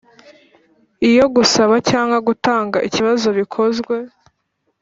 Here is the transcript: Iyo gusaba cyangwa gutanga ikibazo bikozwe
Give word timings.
Iyo 1.09 1.25
gusaba 1.35 1.75
cyangwa 1.89 2.17
gutanga 2.27 2.77
ikibazo 2.87 3.27
bikozwe 3.37 3.95